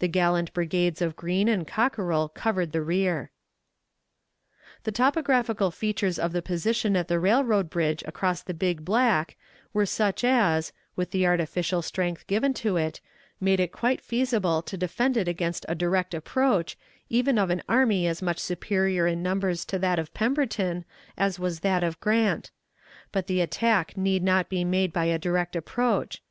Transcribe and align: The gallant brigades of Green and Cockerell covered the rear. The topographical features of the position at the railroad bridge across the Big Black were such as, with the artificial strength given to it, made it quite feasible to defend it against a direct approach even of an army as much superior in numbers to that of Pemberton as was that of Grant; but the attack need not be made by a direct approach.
The 0.00 0.06
gallant 0.06 0.52
brigades 0.52 1.00
of 1.00 1.16
Green 1.16 1.48
and 1.48 1.66
Cockerell 1.66 2.28
covered 2.28 2.72
the 2.72 2.82
rear. 2.82 3.30
The 4.84 4.92
topographical 4.92 5.70
features 5.70 6.18
of 6.18 6.32
the 6.34 6.42
position 6.42 6.94
at 6.94 7.08
the 7.08 7.18
railroad 7.18 7.70
bridge 7.70 8.04
across 8.06 8.42
the 8.42 8.52
Big 8.52 8.84
Black 8.84 9.38
were 9.72 9.86
such 9.86 10.24
as, 10.24 10.74
with 10.94 11.10
the 11.10 11.26
artificial 11.26 11.80
strength 11.80 12.26
given 12.26 12.52
to 12.60 12.76
it, 12.76 13.00
made 13.40 13.60
it 13.60 13.72
quite 13.72 14.02
feasible 14.02 14.60
to 14.64 14.76
defend 14.76 15.16
it 15.16 15.26
against 15.26 15.64
a 15.70 15.74
direct 15.74 16.12
approach 16.12 16.76
even 17.08 17.38
of 17.38 17.48
an 17.48 17.62
army 17.70 18.06
as 18.06 18.20
much 18.20 18.38
superior 18.38 19.06
in 19.06 19.22
numbers 19.22 19.64
to 19.64 19.78
that 19.78 19.98
of 19.98 20.12
Pemberton 20.12 20.84
as 21.16 21.38
was 21.38 21.60
that 21.60 21.82
of 21.82 21.98
Grant; 22.00 22.50
but 23.10 23.26
the 23.26 23.40
attack 23.40 23.96
need 23.96 24.22
not 24.22 24.50
be 24.50 24.64
made 24.66 24.92
by 24.92 25.06
a 25.06 25.18
direct 25.18 25.56
approach. 25.56 26.22